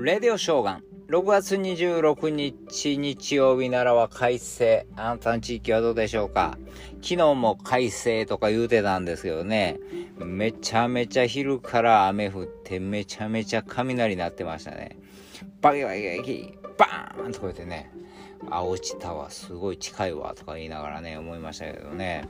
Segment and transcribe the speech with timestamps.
[0.00, 0.84] レディオショーガン。
[1.08, 4.86] 6月26日日曜日ならは快晴。
[4.94, 6.56] あなたの地域はどうでしょうか？
[7.02, 9.80] 昨日も快晴とか言うてたんですけどね。
[10.18, 14.96] めちゃめちゃ昼から雨降ってめちゃめちゃ雷鳴ってましたね。
[15.60, 17.90] バキバキバキ、バーンとこうやってね。
[18.50, 22.28] あ、落ちたわ、すごい近いわ、とか言いながらね、思いましたけどね。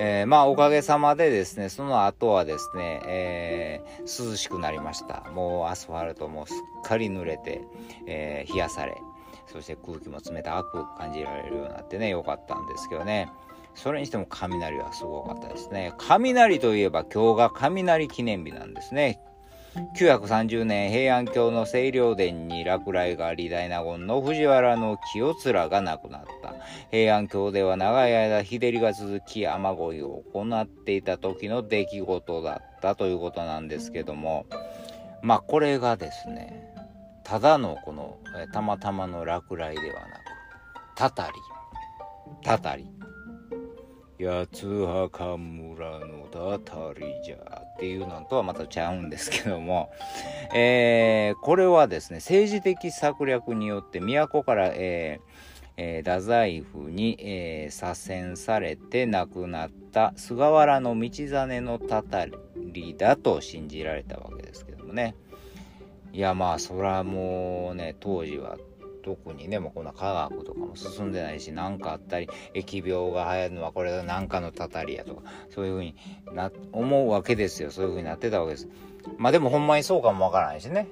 [0.00, 5.28] えー、まあ、おかげさまでですね、その後はですね、えー、涼しくなりました。
[5.32, 7.62] もうアスファルトもすっかり濡れて、
[8.06, 8.96] えー、冷やされ、
[9.46, 13.32] そして空気も冷たく感じられるようになってね、良かったんですけどね。
[13.74, 15.92] それにしても雷はすごかったですね。
[15.98, 19.20] 雷といえば今日が雷記念日なんですね。
[19.96, 26.54] 930年平安京の清涼殿に落雷があり大納言の藤原の清面が亡くなった。
[26.90, 34.46] 平安京では長い間日照りが続き雨乞いを行っていた時の出来事だったということなんですけども。
[35.22, 36.72] まあこれがですね
[37.24, 38.18] ただのこの
[38.52, 40.28] たまたまの落雷ではなく
[40.96, 41.32] たたり。
[42.42, 42.90] たたり。
[44.20, 47.57] 八つ墓村のたたりじゃ。
[47.78, 49.92] っていうのとはまたちゃうんですけども、
[50.52, 65.14] えー、これはですね、政治的策略によって都から、えーえー、太宰府に、えー、左遷されて亡くなった菅原道真のたたりだと信じられたわけですけどもね。
[66.12, 68.56] いやまあそらもうね当時は
[69.02, 75.94] 特にねもうこんな科学とかも進んでないし何かあったり疫病が流行るのはこれが何かのたたりやとかそういうふうに
[76.32, 77.70] な思うわけですよ。
[77.70, 78.68] そういうふうになってたわけです。
[79.16, 80.88] まあでもほんまにそうかもわからないしね。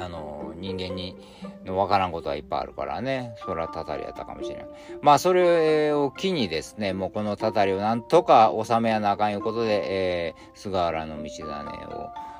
[0.00, 1.16] あの人間に
[1.64, 4.66] のわからんことはいっぱいあるからねそれはたたりやったかもしれない
[5.02, 9.82] まあそれを機にですねもうこのたたりをなんとか収めやなあかんいうことで、
[10.28, 11.44] えー、菅原道真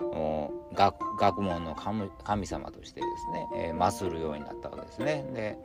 [0.02, 5.24] を学問の神様としてですね、えー、祀るようになったわけですね。
[5.32, 5.58] で、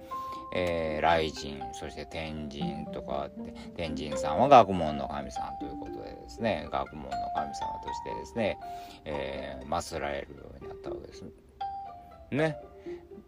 [0.53, 3.29] えー、雷神そして天神とか
[3.75, 8.57] 天神さんは学問の神さんということでですね学問の神様としてですね、
[9.05, 11.23] えー、祀られるようになったわけです。
[11.23, 11.29] ね。
[12.31, 12.57] ね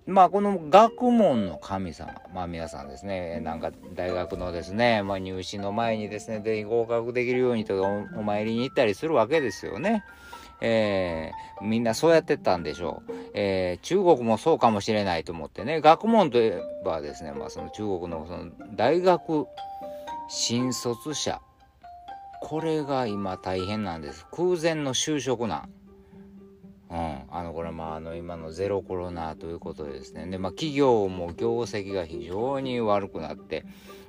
[0.07, 10.03] まあこの学問の神様まあ皆さんですねなんか大学のですね、まあ、入試の前にですねで合格できるようにとかお参りに行ったりするわけですよね。
[10.63, 13.11] えー、みんなそうやってったんでしょう。
[13.33, 19.47] えー、中国もそうかもしれないと思ってね、学問といえばですね、まあその中国のその大学
[20.29, 21.41] 新卒者、
[22.41, 24.27] これが今大変なんです。
[24.31, 25.69] 空前の就職難。
[26.91, 30.27] うん、あのこれまああの今のゼロコロナということですね。
[30.27, 33.65] で、まあ、企業も業績が非常に悪くなって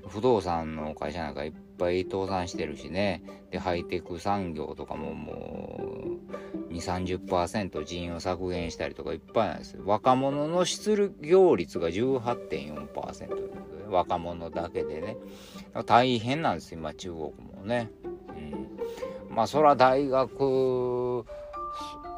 [0.08, 3.22] 不動産の会社なんかいっぱい倒産してるしね。
[3.52, 6.18] でハイテク産業とかもも
[6.68, 6.76] う2
[7.06, 15.16] 3 0人員を削減したりとかいっぱいなんです若者の失業率が18.4%ということで若者だけでね。
[15.86, 17.32] 大変なんです今中国も
[17.64, 17.92] ね、
[19.28, 20.40] うん、まあそら大学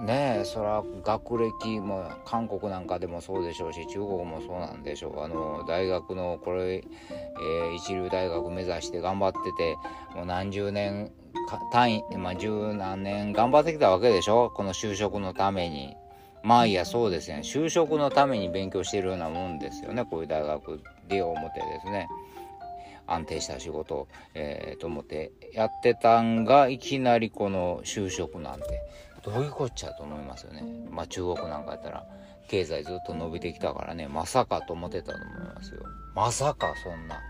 [0.01, 5.23] ねえそら学歴も韓国なんかでもそうでしょうし中国もそうなんでしょう。
[5.23, 9.77] あの大学のこれ、えー、一流大学目指して頑張ってて
[10.17, 11.13] もう何十年
[11.71, 14.51] 単位まあ十何年頑張ってきたわけでしょ？
[14.51, 15.97] この就職のために。
[16.43, 17.43] まあいやそうですね。
[17.45, 20.05] 就職のために勉強してるようなもんですよね。
[20.05, 22.09] こういう大学で思ってですね。
[23.07, 28.83] 安定した仕事、えー、と思ってやってたんがいきなりこの就職なんて。
[29.25, 30.63] どういうこっちゃと思いますよね。
[30.91, 32.05] まあ中国なんかやったら
[32.49, 35.83] 経済ずっと伸びてきたからね、まさかと思ってたと思いますよ。
[36.15, 37.21] まさかそんな。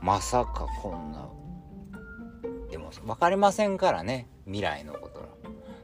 [0.00, 1.28] まさかこんな。
[2.70, 5.22] でも分かりませんからね、未来のこと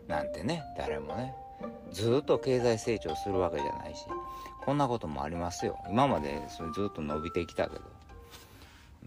[0.07, 1.35] なんてね、誰もね。
[1.93, 4.05] ずっと経済成長するわけじゃないし、
[4.65, 5.79] こんなこともありますよ。
[5.91, 7.83] 今までそれずっと伸びてきたけど。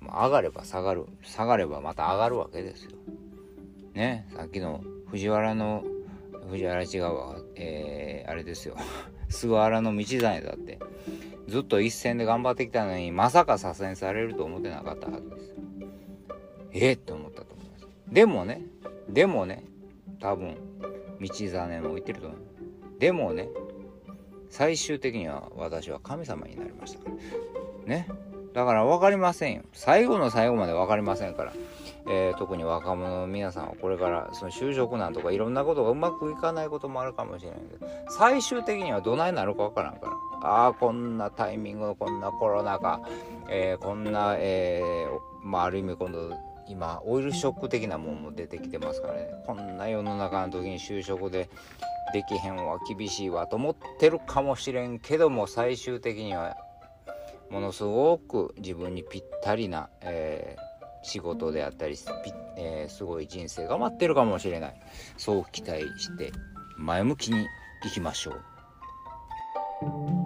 [0.01, 1.05] 上がれば下がる。
[1.21, 2.91] 下がればまた上がるわけですよ。
[3.93, 5.83] ね、さっきの藤原の
[6.51, 8.75] 藤原違うわ、えー、あれですよ。
[9.29, 10.77] 菅原道真だって。
[11.47, 15.53] ずっと一戦で頑張ってきたのにまさか左遷されると思ってなかったはずです。
[16.73, 16.91] え？
[16.93, 17.87] っ、と思ったと思います。
[18.07, 18.61] でもね
[19.09, 19.63] でもね
[20.19, 20.55] 多分
[21.19, 22.39] 道真も言ってると思う。
[22.99, 23.49] でもね
[24.49, 26.99] 最終的には私は神様になりました。
[27.85, 28.07] ね？
[28.53, 29.63] だから分かりませんよ。
[29.73, 31.53] 最後の最後まで分かりませんから。
[32.07, 40.13] えー、特に若者の皆さんはこれからその就職難とかいろんなことがうまくいかないこともあるかもしれないけど最終的にはどないなるかわからんから。
[40.43, 42.99] ああこんなタイミングこんなコロナ禍、
[43.47, 46.35] えー、こんな、えー、まあ、ある意味今度
[46.67, 49.27] 今オイルショック的なもんも出てきてますからね。
[49.45, 51.49] こんな世の中の時に就職で
[52.13, 56.57] できへんわ厳しいわと思ってるかもしれんけども最終的には
[57.49, 60.70] ものすごく自分にぴったりな、えー、
[61.03, 61.95] 仕事であったり、
[62.57, 64.81] えー、すごい人生が待ってるかもしれない
[65.17, 66.31] そう期待して
[66.77, 67.45] 前向きに
[67.85, 70.20] いきましょう。